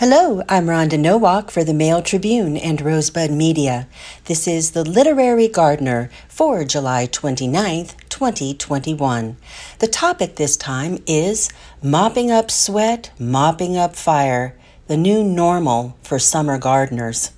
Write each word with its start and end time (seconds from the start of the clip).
Hello, 0.00 0.42
I'm 0.48 0.64
Rhonda 0.64 0.98
Nowak 0.98 1.50
for 1.50 1.62
the 1.62 1.74
Mail 1.74 2.00
Tribune 2.00 2.56
and 2.56 2.80
Rosebud 2.80 3.30
Media. 3.30 3.86
This 4.24 4.48
is 4.48 4.70
the 4.70 4.82
Literary 4.82 5.46
Gardener 5.46 6.08
for 6.26 6.64
July 6.64 7.06
29th, 7.06 7.96
2021. 8.08 9.36
The 9.78 9.86
topic 9.86 10.36
this 10.36 10.56
time 10.56 11.02
is 11.06 11.50
Mopping 11.82 12.30
Up 12.30 12.50
Sweat, 12.50 13.10
Mopping 13.18 13.76
Up 13.76 13.94
Fire, 13.94 14.56
the 14.86 14.96
new 14.96 15.22
normal 15.22 15.98
for 16.02 16.18
summer 16.18 16.56
gardeners. 16.56 17.32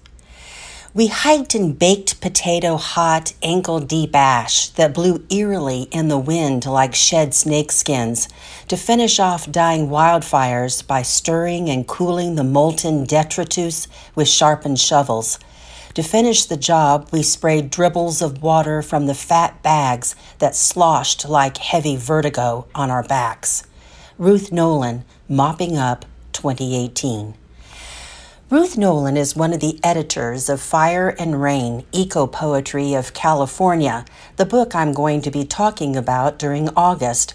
We 0.95 1.07
hiked 1.07 1.55
in 1.55 1.73
baked 1.73 2.21
potato 2.21 2.77
hot, 2.77 3.33
ankle 3.43 3.81
deep 3.81 4.15
ash 4.15 4.69
that 4.69 4.93
blew 4.93 5.25
eerily 5.31 5.85
in 5.85 6.09
the 6.09 6.19
wind 6.19 6.67
like 6.67 6.95
shed 6.95 7.31
snakeskins 7.31 8.31
to 8.69 8.77
finish 8.77 9.19
off 9.19 9.51
dying 9.51 9.89
wildfires 9.89 10.87
by 10.87 11.01
stirring 11.01 11.71
and 11.71 11.89
cooling 11.89 12.35
the 12.35 12.45
molten 12.45 13.07
detritus 13.07 13.89
with 14.15 14.29
sharpened 14.29 14.79
shovels. 14.79 15.39
To 15.95 16.03
finish 16.03 16.45
the 16.45 16.59
job, 16.59 17.09
we 17.11 17.23
sprayed 17.23 17.71
dribbles 17.71 18.21
of 18.21 18.43
water 18.43 18.83
from 18.83 19.07
the 19.07 19.15
fat 19.15 19.63
bags 19.63 20.15
that 20.41 20.55
sloshed 20.55 21.27
like 21.27 21.57
heavy 21.57 21.97
vertigo 21.97 22.67
on 22.75 22.91
our 22.91 23.03
backs. 23.03 23.65
Ruth 24.19 24.53
Nolan, 24.53 25.07
Mopping 25.27 25.79
Up 25.79 26.05
2018. 26.35 27.33
Ruth 28.53 28.77
Nolan 28.77 29.17
is 29.17 29.35
one 29.35 29.55
of 29.55 29.61
the 29.61 29.81
editors 29.83 30.51
of 30.51 30.61
Fire 30.61 31.09
and 31.19 31.41
Rain 31.41 31.87
Eco 31.91 32.27
Poetry 32.27 32.93
of 32.93 33.15
California, 33.15 34.05
the 34.37 34.45
book 34.45 34.75
I'm 34.75 34.93
going 34.93 35.23
to 35.23 35.31
be 35.31 35.47
talking 35.47 35.97
about 35.97 36.39
during 36.39 36.69
August. 36.77 37.33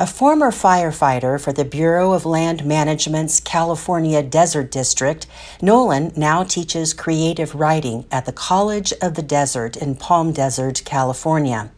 A 0.00 0.08
former 0.08 0.50
firefighter 0.50 1.40
for 1.40 1.52
the 1.52 1.64
Bureau 1.64 2.14
of 2.14 2.26
Land 2.26 2.64
Management's 2.64 3.38
California 3.38 4.24
Desert 4.24 4.72
District, 4.72 5.28
Nolan 5.62 6.10
now 6.16 6.42
teaches 6.42 6.92
creative 6.92 7.54
writing 7.54 8.04
at 8.10 8.26
the 8.26 8.32
College 8.32 8.92
of 9.00 9.14
the 9.14 9.22
Desert 9.22 9.76
in 9.76 9.94
Palm 9.94 10.32
Desert, 10.32 10.82
California. 10.84 11.70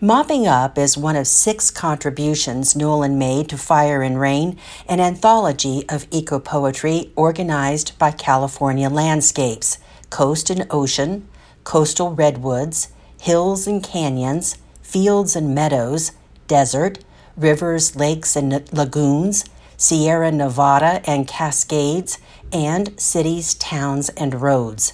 Mopping 0.00 0.44
Up 0.48 0.76
is 0.76 0.98
one 0.98 1.14
of 1.14 1.28
six 1.28 1.70
contributions 1.70 2.74
Nolan 2.74 3.16
made 3.16 3.48
to 3.50 3.56
Fire 3.56 4.02
and 4.02 4.20
Rain, 4.20 4.58
an 4.88 4.98
anthology 4.98 5.84
of 5.88 6.08
eco 6.10 6.40
poetry 6.40 7.12
organized 7.14 7.96
by 7.96 8.10
California 8.10 8.90
Landscapes, 8.90 9.78
Coast 10.10 10.50
and 10.50 10.66
Ocean, 10.68 11.28
Coastal 11.62 12.12
Redwoods, 12.12 12.88
Hills 13.20 13.68
and 13.68 13.84
Canyons, 13.84 14.58
Fields 14.82 15.36
and 15.36 15.54
Meadows, 15.54 16.10
Desert, 16.48 16.98
Rivers, 17.36 17.94
Lakes 17.94 18.34
and 18.34 18.52
Lagoons, 18.72 19.44
Sierra 19.76 20.32
Nevada 20.32 21.02
and 21.08 21.28
Cascades, 21.28 22.18
and 22.52 22.98
Cities, 23.00 23.54
Towns, 23.54 24.08
and 24.10 24.42
Roads. 24.42 24.92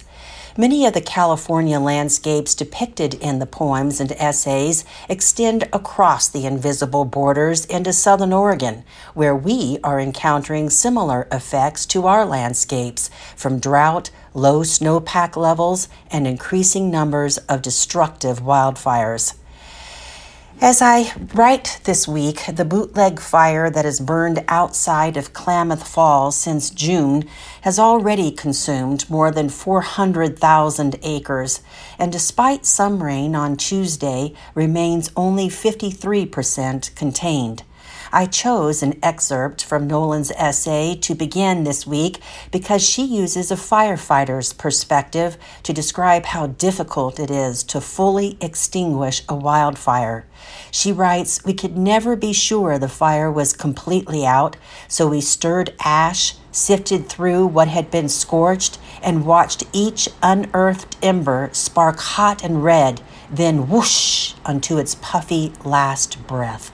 Many 0.57 0.85
of 0.85 0.93
the 0.93 0.99
California 0.99 1.79
landscapes 1.79 2.53
depicted 2.53 3.13
in 3.13 3.39
the 3.39 3.45
poems 3.45 4.01
and 4.01 4.11
essays 4.11 4.83
extend 5.07 5.63
across 5.71 6.27
the 6.27 6.45
invisible 6.45 7.05
borders 7.05 7.63
into 7.65 7.93
southern 7.93 8.33
Oregon, 8.33 8.83
where 9.13 9.33
we 9.33 9.79
are 9.81 9.97
encountering 9.97 10.69
similar 10.69 11.25
effects 11.31 11.85
to 11.87 12.05
our 12.05 12.25
landscapes 12.25 13.09
from 13.33 13.59
drought, 13.59 14.11
low 14.33 14.59
snowpack 14.59 15.37
levels, 15.37 15.87
and 16.11 16.27
increasing 16.27 16.91
numbers 16.91 17.37
of 17.37 17.61
destructive 17.61 18.41
wildfires. 18.41 19.35
As 20.63 20.79
I 20.79 21.11
write 21.33 21.79
this 21.85 22.07
week, 22.07 22.43
the 22.45 22.63
bootleg 22.63 23.19
fire 23.19 23.71
that 23.71 23.83
has 23.83 23.99
burned 23.99 24.45
outside 24.47 25.17
of 25.17 25.33
Klamath 25.33 25.87
Falls 25.87 26.35
since 26.35 26.69
June 26.69 27.27
has 27.61 27.79
already 27.79 28.29
consumed 28.29 29.09
more 29.09 29.31
than 29.31 29.49
400,000 29.49 30.99
acres, 31.01 31.61
and 31.97 32.11
despite 32.11 32.67
some 32.67 33.01
rain 33.01 33.33
on 33.33 33.57
Tuesday, 33.57 34.35
remains 34.53 35.09
only 35.15 35.47
53% 35.49 36.93
contained. 36.93 37.63
I 38.13 38.25
chose 38.25 38.83
an 38.83 38.99
excerpt 39.01 39.63
from 39.63 39.87
Nolan's 39.87 40.31
essay 40.31 40.95
to 40.95 41.15
begin 41.15 41.63
this 41.63 41.87
week 41.87 42.19
because 42.51 42.83
she 42.83 43.03
uses 43.03 43.51
a 43.51 43.55
firefighter's 43.55 44.51
perspective 44.51 45.37
to 45.63 45.71
describe 45.71 46.25
how 46.25 46.47
difficult 46.47 47.21
it 47.21 47.31
is 47.31 47.63
to 47.63 47.79
fully 47.79 48.37
extinguish 48.41 49.23
a 49.29 49.35
wildfire. 49.35 50.25
She 50.71 50.91
writes, 50.91 51.45
We 51.45 51.53
could 51.53 51.77
never 51.77 52.17
be 52.17 52.33
sure 52.33 52.77
the 52.77 52.89
fire 52.89 53.31
was 53.31 53.53
completely 53.53 54.25
out, 54.25 54.57
so 54.89 55.07
we 55.07 55.21
stirred 55.21 55.73
ash, 55.79 56.35
sifted 56.51 57.07
through 57.07 57.47
what 57.47 57.69
had 57.69 57.89
been 57.89 58.09
scorched, 58.09 58.77
and 59.01 59.25
watched 59.25 59.63
each 59.71 60.09
unearthed 60.21 60.97
ember 61.01 61.49
spark 61.53 61.99
hot 61.99 62.43
and 62.43 62.61
red, 62.61 62.99
then 63.31 63.69
whoosh 63.69 64.33
unto 64.45 64.77
its 64.77 64.95
puffy 64.95 65.53
last 65.63 66.27
breath. 66.27 66.73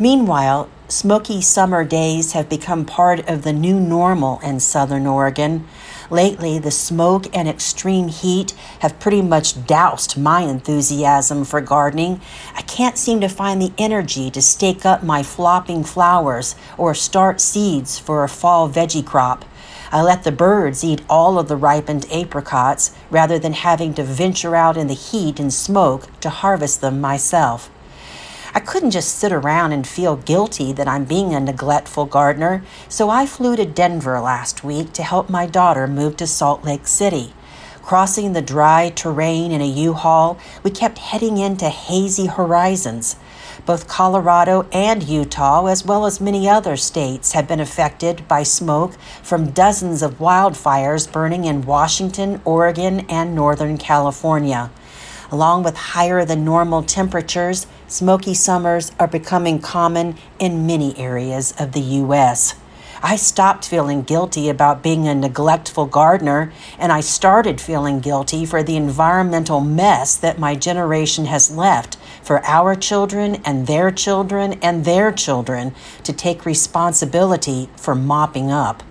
Meanwhile, 0.00 0.68
smoky 0.86 1.40
summer 1.40 1.82
days 1.82 2.30
have 2.30 2.48
become 2.48 2.84
part 2.84 3.28
of 3.28 3.42
the 3.42 3.52
new 3.52 3.80
normal 3.80 4.38
in 4.44 4.60
southern 4.60 5.08
Oregon. 5.08 5.66
Lately, 6.08 6.60
the 6.60 6.70
smoke 6.70 7.26
and 7.36 7.48
extreme 7.48 8.06
heat 8.06 8.52
have 8.78 9.00
pretty 9.00 9.22
much 9.22 9.66
doused 9.66 10.16
my 10.16 10.42
enthusiasm 10.42 11.44
for 11.44 11.60
gardening. 11.60 12.20
I 12.54 12.62
can't 12.62 12.96
seem 12.96 13.20
to 13.22 13.28
find 13.28 13.60
the 13.60 13.72
energy 13.76 14.30
to 14.30 14.40
stake 14.40 14.86
up 14.86 15.02
my 15.02 15.24
flopping 15.24 15.82
flowers 15.82 16.54
or 16.76 16.94
start 16.94 17.40
seeds 17.40 17.98
for 17.98 18.22
a 18.22 18.28
fall 18.28 18.70
veggie 18.70 19.04
crop. 19.04 19.44
I 19.90 20.02
let 20.02 20.22
the 20.22 20.30
birds 20.30 20.84
eat 20.84 21.02
all 21.10 21.40
of 21.40 21.48
the 21.48 21.56
ripened 21.56 22.06
apricots 22.12 22.92
rather 23.10 23.38
than 23.38 23.52
having 23.52 23.94
to 23.94 24.04
venture 24.04 24.54
out 24.54 24.76
in 24.76 24.86
the 24.86 24.94
heat 24.94 25.40
and 25.40 25.52
smoke 25.52 26.08
to 26.20 26.30
harvest 26.30 26.82
them 26.82 27.00
myself. 27.00 27.68
I 28.54 28.60
couldn't 28.60 28.92
just 28.92 29.16
sit 29.16 29.32
around 29.32 29.72
and 29.72 29.86
feel 29.86 30.16
guilty 30.16 30.72
that 30.72 30.88
I'm 30.88 31.04
being 31.04 31.34
a 31.34 31.40
neglectful 31.40 32.06
gardener, 32.06 32.62
so 32.88 33.10
I 33.10 33.26
flew 33.26 33.56
to 33.56 33.66
Denver 33.66 34.20
last 34.20 34.64
week 34.64 34.92
to 34.94 35.02
help 35.02 35.28
my 35.28 35.44
daughter 35.46 35.86
move 35.86 36.16
to 36.16 36.26
Salt 36.26 36.64
Lake 36.64 36.86
City. 36.86 37.34
Crossing 37.82 38.32
the 38.32 38.42
dry 38.42 38.90
terrain 38.90 39.50
in 39.50 39.60
a 39.60 39.66
U-Haul, 39.66 40.38
we 40.62 40.70
kept 40.70 40.98
heading 40.98 41.38
into 41.38 41.68
hazy 41.68 42.26
horizons. 42.26 43.16
Both 43.66 43.88
Colorado 43.88 44.66
and 44.72 45.02
Utah, 45.02 45.66
as 45.66 45.84
well 45.84 46.06
as 46.06 46.20
many 46.20 46.48
other 46.48 46.76
states, 46.76 47.32
have 47.32 47.48
been 47.48 47.60
affected 47.60 48.26
by 48.28 48.42
smoke 48.42 48.94
from 49.22 49.50
dozens 49.50 50.02
of 50.02 50.18
wildfires 50.18 51.10
burning 51.10 51.44
in 51.44 51.66
Washington, 51.66 52.40
Oregon, 52.44 53.00
and 53.08 53.34
Northern 53.34 53.76
California. 53.76 54.70
Along 55.30 55.62
with 55.62 55.76
higher 55.76 56.24
than 56.24 56.44
normal 56.44 56.82
temperatures, 56.82 57.66
smoky 57.88 58.34
summers 58.34 58.92
are 58.98 59.08
becoming 59.08 59.58
common 59.58 60.16
in 60.38 60.66
many 60.66 60.96
areas 60.98 61.54
of 61.58 61.72
the 61.72 61.80
U.S. 61.80 62.54
I 63.02 63.16
stopped 63.16 63.64
feeling 63.66 64.02
guilty 64.02 64.48
about 64.48 64.82
being 64.82 65.06
a 65.06 65.14
neglectful 65.14 65.86
gardener, 65.86 66.52
and 66.78 66.92
I 66.92 67.00
started 67.00 67.60
feeling 67.60 68.00
guilty 68.00 68.44
for 68.44 68.62
the 68.62 68.76
environmental 68.76 69.60
mess 69.60 70.16
that 70.16 70.38
my 70.38 70.54
generation 70.54 71.26
has 71.26 71.50
left 71.50 71.96
for 72.22 72.44
our 72.44 72.74
children 72.74 73.36
and 73.44 73.66
their 73.66 73.90
children 73.90 74.54
and 74.54 74.84
their 74.84 75.12
children 75.12 75.74
to 76.02 76.12
take 76.12 76.44
responsibility 76.44 77.70
for 77.76 77.94
mopping 77.94 78.50
up. 78.50 78.82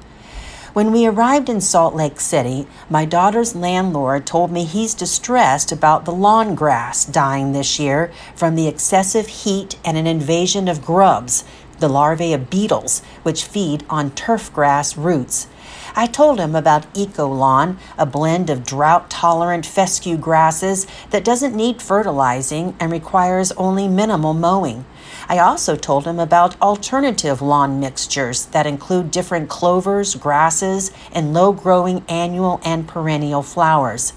When 0.78 0.92
we 0.92 1.08
arrived 1.08 1.50
in 1.50 1.60
Salt 1.60 1.96
Lake 1.96 2.20
City, 2.20 2.68
my 2.88 3.04
daughter's 3.04 3.56
landlord 3.56 4.28
told 4.28 4.52
me 4.52 4.64
he's 4.64 4.94
distressed 4.94 5.72
about 5.72 6.06
the 6.06 6.12
lawn 6.12 6.54
grass 6.54 7.04
dying 7.04 7.52
this 7.52 7.80
year 7.80 8.12
from 8.36 8.54
the 8.54 8.68
excessive 8.68 9.26
heat 9.26 9.80
and 9.84 9.98
an 9.98 10.06
invasion 10.06 10.68
of 10.68 10.86
grubs, 10.86 11.44
the 11.80 11.90
larvae 11.90 12.32
of 12.32 12.52
beetles, 12.52 13.02
which 13.24 13.44
feed 13.44 13.86
on 13.90 14.12
turf 14.12 14.54
grass 14.54 14.96
roots. 14.96 15.48
I 15.96 16.06
told 16.06 16.40
him 16.40 16.56
about 16.56 16.86
Eco 16.94 17.28
Lawn, 17.28 17.80
a 17.98 18.06
blend 18.06 18.52
of 18.52 18.64
drought 18.64 19.10
tolerant 19.10 19.66
fescue 19.66 20.16
grasses 20.16 20.86
that 21.10 21.26
doesn't 21.26 21.56
need 21.56 21.82
fertilizing 21.82 22.76
and 22.80 22.92
requires 22.92 23.52
only 23.54 23.88
minimal 23.88 24.36
mowing. 24.36 24.86
I 25.30 25.40
also 25.40 25.76
told 25.76 26.06
him 26.06 26.20
about 26.20 26.60
alternative 26.62 27.42
lawn 27.42 27.80
mixtures 27.80 28.46
that 28.48 28.66
include 28.66 29.12
different 29.12 29.50
clovers, 29.50 30.16
grasses, 30.16 30.92
and 31.12 31.34
low 31.34 31.52
growing 31.54 32.04
annual 32.08 32.62
and 32.64 32.88
perennial 32.88 33.44
flowers. 33.44 34.14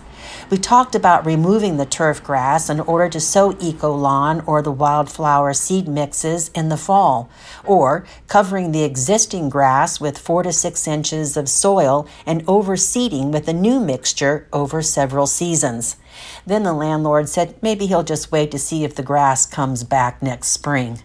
We 0.50 0.58
talked 0.58 0.94
about 0.94 1.26
removing 1.26 1.76
the 1.76 1.86
turf 1.86 2.22
grass 2.22 2.68
in 2.68 2.80
order 2.80 3.08
to 3.08 3.20
sow 3.20 3.56
eco 3.60 3.94
lawn 3.94 4.40
or 4.46 4.62
the 4.62 4.72
wildflower 4.72 5.52
seed 5.54 5.86
mixes 5.88 6.48
in 6.50 6.68
the 6.68 6.76
fall, 6.76 7.30
or 7.64 8.04
covering 8.26 8.72
the 8.72 8.84
existing 8.84 9.48
grass 9.48 10.00
with 10.00 10.18
four 10.18 10.42
to 10.42 10.52
six 10.52 10.88
inches 10.88 11.36
of 11.36 11.48
soil 11.48 12.06
and 12.26 12.44
overseeding 12.46 13.32
with 13.32 13.48
a 13.48 13.52
new 13.52 13.80
mixture 13.80 14.48
over 14.52 14.82
several 14.82 15.26
seasons. 15.26 15.96
Then 16.46 16.62
the 16.64 16.72
landlord 16.72 17.28
said 17.28 17.54
maybe 17.62 17.86
he'll 17.86 18.02
just 18.02 18.32
wait 18.32 18.50
to 18.50 18.58
see 18.58 18.84
if 18.84 18.94
the 18.94 19.02
grass 19.02 19.46
comes 19.46 19.84
back 19.84 20.22
next 20.22 20.48
spring. 20.48 21.02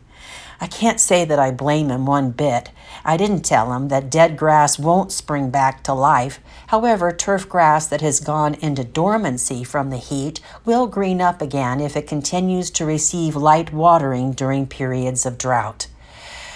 I 0.59 0.67
can't 0.67 0.99
say 0.99 1.25
that 1.25 1.39
I 1.39 1.51
blame 1.51 1.89
him 1.89 2.05
one 2.05 2.31
bit. 2.31 2.71
I 3.03 3.17
didn't 3.17 3.43
tell 3.43 3.73
him 3.73 3.89
that 3.89 4.09
dead 4.09 4.37
grass 4.37 4.79
won't 4.79 5.11
spring 5.11 5.49
back 5.49 5.83
to 5.83 5.93
life. 5.93 6.39
However, 6.67 7.11
turf 7.11 7.47
grass 7.47 7.87
that 7.87 8.01
has 8.01 8.19
gone 8.19 8.55
into 8.55 8.83
dormancy 8.83 9.63
from 9.63 9.89
the 9.89 9.97
heat 9.97 10.39
will 10.63 10.87
green 10.87 11.21
up 11.21 11.41
again 11.41 11.81
if 11.81 11.95
it 11.97 12.07
continues 12.07 12.71
to 12.71 12.85
receive 12.85 13.35
light 13.35 13.73
watering 13.73 14.31
during 14.31 14.65
periods 14.65 15.25
of 15.25 15.37
drought. 15.37 15.87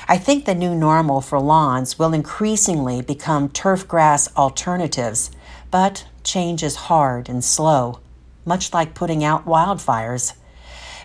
I 0.08 0.18
think 0.18 0.46
the 0.46 0.56
new 0.56 0.74
normal 0.74 1.22
for 1.22 1.40
lawns 1.40 2.00
will 2.00 2.14
increasingly 2.14 3.02
become 3.02 3.50
turf 3.50 3.88
grass 3.88 4.28
alternatives, 4.36 5.30
but 5.70 6.06
change 6.24 6.64
is 6.64 6.88
hard 6.88 7.30
and 7.30 7.44
slow, 7.44 8.00
much 8.44 8.74
like 8.74 8.96
putting 8.96 9.24
out 9.24 9.46
wildfires. 9.46 10.34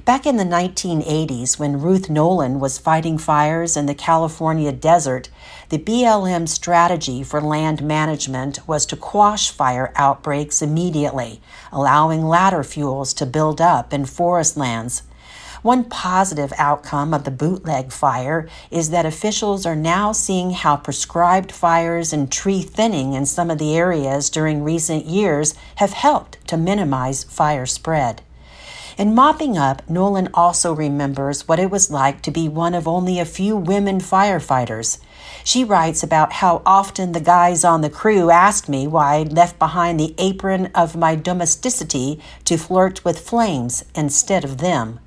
Back 0.04 0.26
in 0.26 0.36
the 0.36 0.44
1980s, 0.44 1.58
when 1.58 1.80
Ruth 1.80 2.10
Nolan 2.10 2.60
was 2.60 2.76
fighting 2.76 3.16
fires 3.16 3.74
in 3.74 3.86
the 3.86 3.94
California 3.94 4.70
desert, 4.70 5.30
the 5.70 5.78
BLM 5.78 6.46
strategy 6.46 7.22
for 7.22 7.40
land 7.40 7.82
management 7.82 8.68
was 8.68 8.84
to 8.86 8.96
quash 8.96 9.50
fire 9.50 9.94
outbreaks 9.96 10.60
immediately, 10.60 11.40
allowing 11.72 12.22
ladder 12.22 12.62
fuels 12.62 13.14
to 13.14 13.24
build 13.24 13.62
up 13.62 13.94
in 13.94 14.04
forest 14.04 14.58
lands. 14.58 15.04
One 15.62 15.84
positive 15.84 16.52
outcome 16.58 17.14
of 17.14 17.24
the 17.24 17.30
bootleg 17.30 17.90
fire 17.90 18.46
is 18.70 18.90
that 18.90 19.06
officials 19.06 19.64
are 19.64 19.74
now 19.74 20.12
seeing 20.12 20.50
how 20.50 20.76
prescribed 20.76 21.50
fires 21.50 22.12
and 22.12 22.30
tree 22.30 22.60
thinning 22.60 23.14
in 23.14 23.24
some 23.24 23.50
of 23.50 23.56
the 23.56 23.74
areas 23.74 24.28
during 24.28 24.62
recent 24.62 25.06
years 25.06 25.54
have 25.76 25.94
helped 25.94 26.46
to 26.48 26.58
minimize 26.58 27.24
fire 27.24 27.64
spread. 27.64 28.20
In 28.96 29.12
mopping 29.12 29.58
up, 29.58 29.82
Nolan 29.90 30.28
also 30.32 30.72
remembers 30.72 31.48
what 31.48 31.58
it 31.58 31.68
was 31.68 31.90
like 31.90 32.22
to 32.22 32.30
be 32.30 32.48
one 32.48 32.74
of 32.74 32.86
only 32.86 33.18
a 33.18 33.24
few 33.24 33.56
women 33.56 33.98
firefighters. 33.98 34.98
She 35.42 35.64
writes 35.64 36.04
about 36.04 36.34
how 36.34 36.62
often 36.64 37.10
the 37.10 37.20
guys 37.20 37.64
on 37.64 37.80
the 37.80 37.90
crew 37.90 38.30
asked 38.30 38.68
me 38.68 38.86
why 38.86 39.16
I'd 39.16 39.32
left 39.32 39.58
behind 39.58 39.98
the 39.98 40.14
apron 40.16 40.66
of 40.76 40.94
my 40.94 41.16
domesticity 41.16 42.20
to 42.44 42.56
flirt 42.56 43.04
with 43.04 43.28
flames 43.28 43.84
instead 43.96 44.44
of 44.44 44.58
them. 44.58 45.00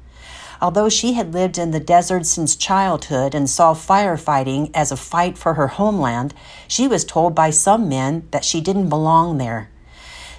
Although 0.62 0.90
she 0.90 1.14
had 1.14 1.34
lived 1.34 1.58
in 1.58 1.72
the 1.72 1.80
desert 1.80 2.26
since 2.26 2.58
childhood 2.58 3.34
and 3.34 3.50
saw 3.50 3.74
firefighting 3.74 4.70
as 4.74 4.92
a 4.92 4.98
fight 4.98 5.38
for 5.38 5.54
her 5.54 5.68
homeland, 5.68 6.34
she 6.68 6.90
was 6.90 7.06
told 7.06 7.34
by 7.34 7.52
some 7.52 7.88
men 7.88 8.28
that 8.32 8.44
she 8.44 8.60
didn't 8.60 8.90
belong 8.90 9.38
there. 9.38 9.70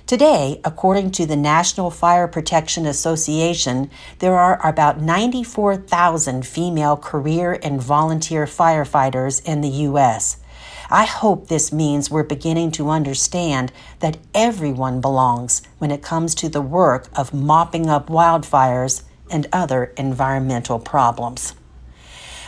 Today, 0.09 0.59
according 0.65 1.11
to 1.11 1.27
the 1.27 1.37
National 1.37 1.91
Fire 1.91 2.27
Protection 2.27 2.87
Association, 2.87 3.91
there 4.21 4.39
are 4.39 4.59
about 4.67 5.03
94,000 5.03 6.47
female 6.47 6.97
career 6.97 7.59
and 7.63 7.79
volunteer 7.79 8.47
firefighters 8.47 9.47
in 9.47 9.61
the 9.61 9.69
U.S. 9.69 10.39
I 10.89 11.05
hope 11.05 11.49
this 11.49 11.75
means 11.75 12.11
we're 12.11 12.23
beginning 12.23 12.71
to 12.71 12.89
understand 12.89 13.71
that 14.01 14.17
everyone 14.35 15.03
belongs 15.03 15.61
when 15.77 15.91
it 15.91 16.01
comes 16.01 16.35
to 16.37 16.49
the 16.49 16.63
work 16.63 17.09
of 17.15 17.35
mopping 17.35 17.91
up 17.91 18.07
wildfires 18.07 19.03
and 19.31 19.47
other 19.53 19.93
environmental 19.99 20.79
problems. 20.79 21.55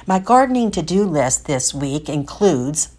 My 0.07 0.19
gardening 0.19 0.71
to 0.71 0.81
do 0.81 1.05
list 1.05 1.45
this 1.45 1.75
week 1.75 2.09
includes 2.09 2.97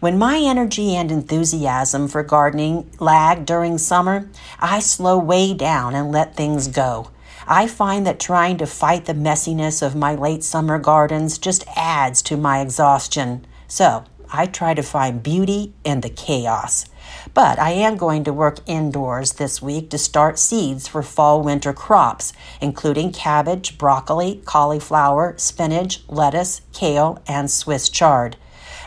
when 0.00 0.18
my 0.18 0.38
energy 0.38 0.94
and 0.94 1.10
enthusiasm 1.10 2.08
for 2.08 2.22
gardening 2.22 2.90
lag 3.00 3.44
during 3.44 3.78
summer, 3.78 4.28
I 4.60 4.78
slow 4.78 5.18
way 5.18 5.54
down 5.54 5.94
and 5.94 6.12
let 6.12 6.36
things 6.36 6.68
go. 6.68 7.10
I 7.46 7.66
find 7.66 8.06
that 8.06 8.20
trying 8.20 8.58
to 8.58 8.66
fight 8.66 9.06
the 9.06 9.14
messiness 9.14 9.84
of 9.84 9.96
my 9.96 10.14
late 10.14 10.44
summer 10.44 10.78
gardens 10.78 11.38
just 11.38 11.64
adds 11.74 12.22
to 12.22 12.36
my 12.36 12.60
exhaustion. 12.60 13.46
So 13.66 14.04
I 14.30 14.46
try 14.46 14.74
to 14.74 14.82
find 14.82 15.22
beauty 15.22 15.72
in 15.82 16.02
the 16.02 16.10
chaos. 16.10 16.84
But 17.32 17.58
I 17.58 17.70
am 17.70 17.96
going 17.96 18.24
to 18.24 18.32
work 18.32 18.58
indoors 18.66 19.34
this 19.34 19.62
week 19.62 19.88
to 19.90 19.98
start 19.98 20.38
seeds 20.38 20.86
for 20.86 21.02
fall 21.02 21.42
winter 21.42 21.72
crops, 21.72 22.34
including 22.60 23.12
cabbage, 23.12 23.78
broccoli, 23.78 24.42
cauliflower, 24.44 25.34
spinach, 25.38 26.02
lettuce, 26.06 26.60
kale, 26.74 27.22
and 27.26 27.50
Swiss 27.50 27.88
chard. 27.88 28.36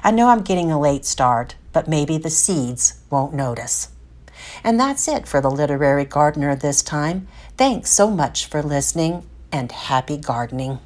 I 0.03 0.11
know 0.11 0.29
I'm 0.29 0.41
getting 0.41 0.71
a 0.71 0.79
late 0.79 1.05
start, 1.05 1.55
but 1.73 1.87
maybe 1.87 2.17
the 2.17 2.29
seeds 2.29 3.01
won't 3.09 3.33
notice. 3.33 3.89
And 4.63 4.79
that's 4.79 5.07
it 5.07 5.27
for 5.27 5.41
the 5.41 5.51
Literary 5.51 6.05
Gardener 6.05 6.55
this 6.55 6.81
time. 6.81 7.27
Thanks 7.57 7.91
so 7.91 8.09
much 8.09 8.47
for 8.47 8.63
listening 8.63 9.27
and 9.51 9.71
happy 9.71 10.17
gardening. 10.17 10.79